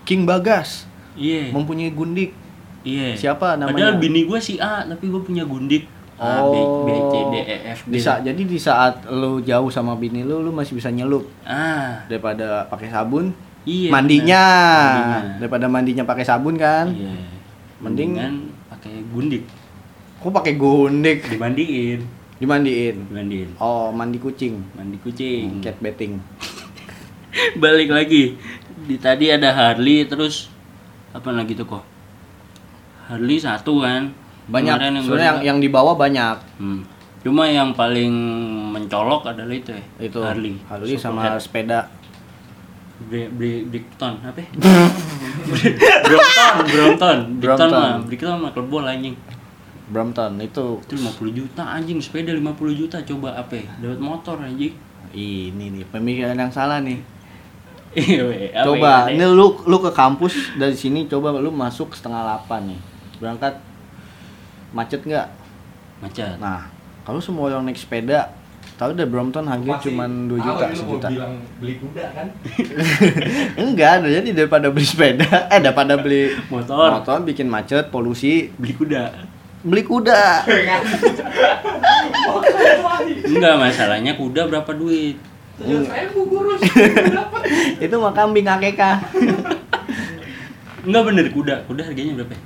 [0.02, 1.48] King Bagas Iya.
[1.48, 2.32] mempunyai gundik.
[2.82, 3.16] Iya.
[3.16, 3.96] Siapa Padahal namanya?
[3.96, 5.88] bini gue si A, tapi gue punya gundik.
[6.14, 7.88] A, B, B, C, D, E, F, G.
[7.88, 12.04] Di saat, jadi di saat lu jauh sama bini lu lu masih bisa nyelup Ah,
[12.06, 13.36] daripada pakai sabun.
[13.64, 13.88] iya.
[13.90, 14.44] mandinya.
[14.46, 15.20] Mandinya.
[15.36, 16.88] Daripada mandinya pakai sabun kan.
[16.88, 17.16] Iya.
[17.78, 18.34] Mending- Mendingan
[18.70, 19.44] pakai gundik.
[20.18, 21.18] Kok pakai gundik?
[21.26, 22.00] Dimandiin.
[22.36, 23.08] Dimandiin.
[23.08, 23.48] Dimandiin.
[23.56, 24.60] Oh, mandi kucing.
[24.76, 25.64] Mandi kucing.
[25.64, 26.20] Cat betting.
[27.62, 28.36] Balik lagi.
[28.86, 30.52] Di tadi ada Harley terus
[31.16, 31.84] apa lagi tuh kok?
[33.08, 34.12] Harley satu kan.
[34.52, 34.76] Banyak.
[34.76, 36.36] Kemarin Sebenarnya yang, yang dibawa banyak.
[36.60, 36.84] Hmm.
[37.24, 38.12] Cuma yang paling
[38.70, 39.82] mencolok adalah itu ya.
[39.98, 40.60] Itu Harley.
[40.68, 41.42] Harley sama Superhead.
[41.42, 41.80] sepeda.
[42.96, 43.28] Bre,
[43.68, 44.40] Brickton apa?
[46.00, 47.68] Brompton, Brompton, Brompton.
[47.68, 49.12] mah, Brickton mah klub bola anjing.
[49.86, 53.54] Brompton itu Itu 50 juta anjing, sepeda 50 juta coba apa?
[53.54, 53.66] ya?
[53.82, 54.74] Dapat motor anjing.
[55.16, 57.00] ini nih pemikiran yang salah nih.
[57.96, 58.28] Iya,
[58.60, 62.80] coba, ya, ini lu lu ke kampus dari sini coba lu masuk setengah delapan nih.
[63.22, 63.54] Berangkat
[64.76, 65.28] macet nggak?
[66.04, 66.36] macet.
[66.36, 66.68] Nah,
[67.08, 68.28] kalau semua orang naik sepeda
[68.76, 71.08] Tahu deh Brompton Pasti cuma 2 tahu juta, sejuta.
[71.08, 72.28] bilang beli kuda kan
[73.64, 77.00] Enggak, jadi daripada beli sepeda, eh daripada beli Motor.
[77.00, 79.32] motor bikin macet, polusi, beli kuda
[79.66, 80.46] beli kuda.
[83.26, 85.18] enggak masalahnya kuda berapa duit
[87.84, 89.00] Itu mah kambing akeka.
[90.86, 92.42] enggak bener kuda kuda harganya berapa ya?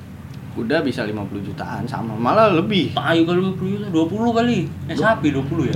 [0.50, 2.90] Kuda bisa 50 jutaan sama, malah lebih.
[2.98, 4.58] Ayo kali 50 juta, 20 kali.
[4.90, 5.74] Eh sapi 20 ya.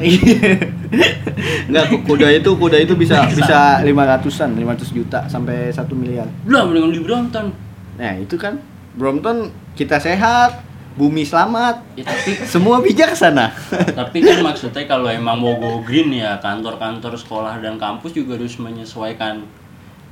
[1.70, 6.26] Enggak, kuda itu kuda itu bisa bisa 500-an, 500 juta sampai 1 miliar.
[6.50, 7.54] Lah mendingan di Brompton.
[8.02, 8.58] Nah, itu kan
[8.98, 10.63] Brompton kita sehat,
[10.94, 13.50] bumi selamat, Ya tapi semua bijaksana.
[13.98, 18.54] tapi kan maksudnya kalau emang mau go green ya kantor-kantor sekolah dan kampus juga harus
[18.56, 19.42] menyesuaikan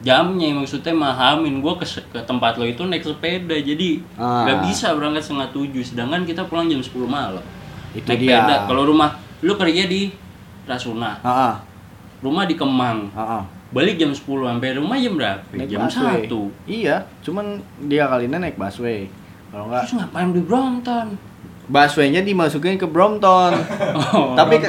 [0.01, 0.51] jamnya.
[0.53, 4.43] Maksudnya mahamin gua ke, ke tempat lo itu naik sepeda jadi Ah.
[4.43, 5.83] nggak bisa berangkat setengah tujuh.
[5.83, 7.45] Sedangkan kita pulang jam 10 malam.
[7.93, 8.43] Itu naik dia.
[8.43, 8.55] sepeda.
[8.67, 10.11] Kalau rumah lu kerja di
[10.63, 11.19] Rasuna.
[11.21, 11.55] Heeh,
[12.21, 13.07] rumah di Kemang.
[13.09, 13.43] Heeh.
[13.73, 15.41] balik jam 10 sampai rumah jam berapa?
[15.49, 16.53] Naik jam satu.
[16.67, 19.09] Iya, cuman dia kali ini naik busway.
[19.53, 21.07] Kalau enggak terus ngapain di Brompton
[21.63, 23.55] busway-nya dimasukin ke Brompton.
[23.95, 24.61] oh, Tapi.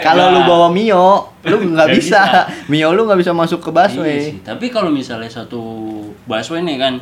[0.00, 0.46] Kalau lu Nah.
[0.46, 2.22] bawa Mio, lu nggak bisa.
[2.22, 2.46] bisa.
[2.66, 4.16] Mio lu nggak bisa masuk ke iya busway.
[4.22, 4.34] sih.
[4.40, 5.60] tapi kalau misalnya satu
[6.24, 6.94] busway nih kan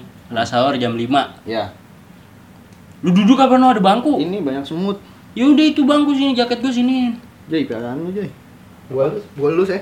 [0.50, 1.70] hour jam 5 Ya,
[3.00, 4.96] lu duduk apa no ada bangku ini banyak semut.
[5.32, 7.14] ya udah itu bangku sini jaket gue sini
[7.44, 8.26] Jadi piaraan lu, Joy.
[8.88, 9.04] Gua
[9.36, 9.76] gua lu sih.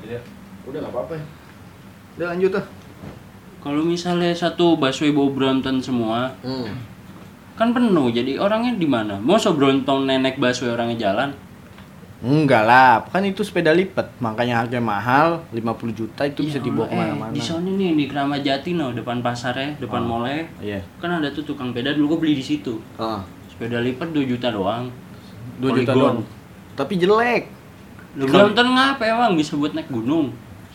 [0.00, 0.22] Iya.
[0.62, 1.24] Udah nggak apa-apa ya.
[2.14, 2.64] Udah lanjut tuh.
[3.60, 6.72] Kalau misalnya satu busway bawa Brompton semua Hmm.
[7.54, 11.30] kan penuh jadi orangnya di mana mau so Brompton nenek busway orangnya jalan
[12.20, 16.84] Enggak lah, kan itu sepeda lipat, makanya harganya mahal, 50 juta itu bisa Ya dibawa
[16.84, 17.32] Allah, ke mana-mana.
[17.32, 20.20] eh, di sana nih di Keramat Jati no depan pasarnya depan Oh.
[20.20, 20.84] mallnya Iya.
[21.00, 24.52] kan ada tuh tukang sepeda dulu gue beli di situ Ah, sepeda lipat 2 juta
[24.52, 24.92] doang
[25.56, 26.20] 2 juta doang.
[26.76, 27.42] Tapi jelek.
[28.12, 30.28] lu Brompton ngapa emang bisa buat naik gunung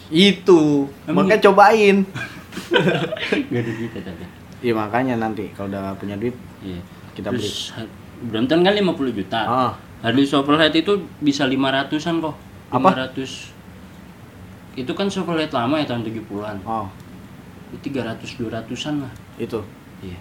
[0.08, 0.90] Itu.
[1.04, 1.98] Emang Makanya cobain.
[3.52, 4.26] gak ada duit ya tapi
[4.64, 6.80] Iya makanya nanti kalau udah punya duit iya
[7.14, 7.44] kita beli.
[7.44, 7.76] Terus
[8.16, 12.36] Brompton kan 50 juta Ah, Harley Chevrolet itu bisa 500-an kok.
[12.72, 12.90] Apa?
[13.14, 13.52] 500.
[14.76, 16.58] Itu kan Chevrolet lama ya tahun 70-an.
[16.64, 16.88] oh,
[17.72, 19.12] Itu 300 200-an lah.
[19.36, 19.60] itu.
[20.02, 20.20] Iya.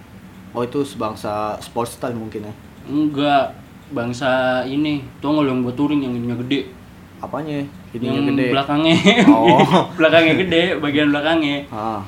[0.51, 2.53] Oh itu sebangsa sport style mungkin ya.
[2.87, 3.51] Enggak
[3.91, 6.71] bangsa ini, tuh nggak yang buat touring yang ininya gede.
[7.19, 7.63] Apanya?
[7.91, 8.47] Ininya yang gede.
[8.55, 8.95] belakangnya.
[9.27, 9.59] Oh.
[9.99, 11.67] belakangnya gede, bagian belakangnya.
[11.71, 11.99] Ah.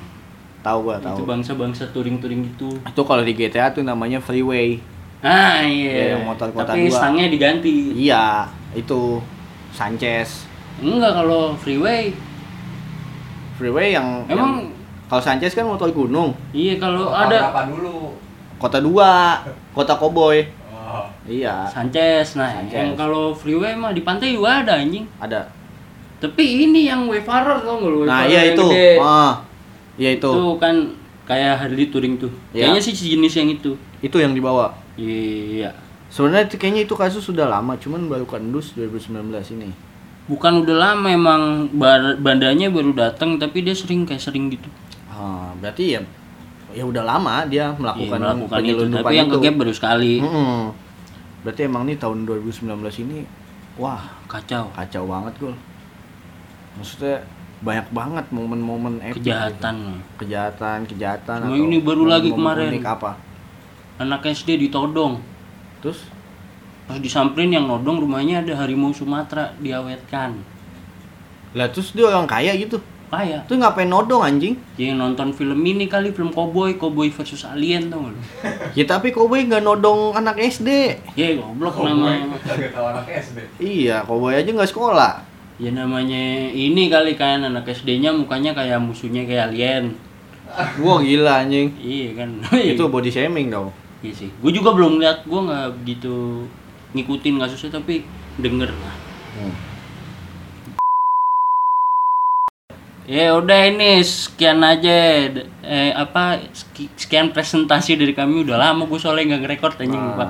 [0.68, 1.24] Tahu gua, Itu tahu.
[1.24, 2.68] bangsa-bangsa touring-touring gitu.
[2.78, 4.76] Itu kalau di GTA tuh namanya freeway.
[5.18, 6.04] Ah Ya, iya.
[6.14, 6.94] yang motor kota Tapi dua.
[6.94, 7.96] stangnya diganti.
[7.96, 9.24] Iya, itu
[9.72, 10.44] Sanchez.
[10.78, 12.12] Enggak kalau freeway.
[13.56, 14.70] Freeway yang Emang yang-
[15.08, 16.36] kalau Sanchez kan motor gunung.
[16.52, 17.96] iya kalau Kota ada Berapa dulu?
[18.58, 19.12] Kota dua,
[19.72, 20.46] kota koboi.
[20.68, 21.08] Oh.
[21.24, 22.36] Iya, Sanchez.
[22.36, 22.76] Nah, Sanchez.
[22.76, 25.08] yang kalau freeway mah di pantai juga ada anjing.
[25.18, 25.48] ada.
[26.18, 28.02] Tapi ini yang Wayfarer tau nggak lu?
[28.04, 28.66] Nah, Wayfarer iya yang itu.
[28.68, 28.90] gede.
[29.00, 29.34] Ah.
[29.98, 30.30] Iya itu.
[30.30, 30.76] Itu kan
[31.26, 32.32] kayak Harley Touring tuh.
[32.54, 32.70] Iya.
[32.70, 33.72] Kayaknya sih sejenis yang itu.
[34.00, 34.72] Itu yang dibawa.
[34.96, 35.74] Iya.
[36.08, 39.70] Sebenarnya itu- kayaknya itu kasus sudah lama, cuman baru kandus 2019 ini.
[40.28, 41.72] Bukan udah lama emang
[42.18, 44.68] bandanya baru datang tapi dia sering kayak sering gitu.
[45.08, 46.02] Ah, berarti ya
[46.72, 48.84] ya udah lama dia melakukan, Iya, melakukan itu.
[48.92, 49.34] Tapi yang itu.
[49.34, 50.14] ke gap baru sekali.
[50.20, 50.76] Mm-mm.
[51.42, 53.24] Berarti emang nih tahun 2019 ini
[53.78, 54.68] wah, Kacau.
[54.76, 55.56] kacau banget gol.
[56.76, 57.24] Maksudnya
[57.58, 59.76] banyak banget momen-momen epic Kejahatan.
[59.98, 60.20] gitu.
[60.20, 62.70] kejahatan, kejahatan Cuma ini baru lagi momen-momen kemarin.
[62.76, 63.12] unik apa?
[63.98, 65.18] Anak SD ditodong.
[65.80, 66.06] Terus
[66.84, 70.40] Pas disamperin yang nodong rumahnya ada harimau Sumatera diawetkan.
[71.52, 72.80] lah terus dia orang kaya gitu.
[73.08, 74.56] Kayak Tuh ngapain nodong anjing?
[74.76, 78.20] yang nonton film ini kali film cowboy, cowboy versus alien tau gak lu?
[78.78, 80.68] Ya tapi koboi nggak nodong anak SD.
[81.16, 82.36] Ya goblok namanya.
[83.58, 85.24] Iya, koboi aja nggak sekolah.
[85.58, 89.98] Ya namanya ini kali kan anak SD-nya mukanya kayak musuhnya kayak alien.
[90.80, 91.74] Wah gila anjing.
[91.76, 92.30] Iya kan.
[92.78, 93.74] Itu body shaming dong.
[94.06, 94.30] Iya sih.
[94.38, 96.46] Gue juga belum lihat, gue nggak begitu
[96.94, 98.06] ngikutin kasusnya tapi
[98.38, 98.96] denger lah.
[103.08, 105.32] Ya udah ini sekian aja
[105.64, 110.08] eh apa seki- sekian presentasi dari kami udah lama gue soalnya nggak ngerekord anjing Ah.
[110.12, 110.26] lupa.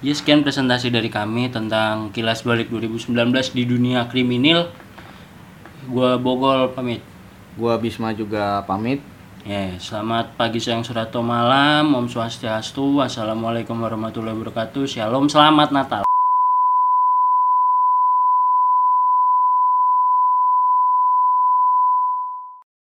[0.00, 3.12] Ya sekian presentasi dari kami tentang kilas balik 2019
[3.52, 4.72] di dunia kriminal.
[5.92, 7.04] Gua Bogol pamit.
[7.60, 9.04] Gua Bisma juga pamit.
[9.44, 11.92] Ya, selamat pagi, siang, sore, atau malam.
[11.92, 13.00] Om Swastiastu.
[13.00, 14.88] Wassalamualaikum warahmatullahi wabarakatuh.
[14.88, 16.09] Shalom, selamat Natal.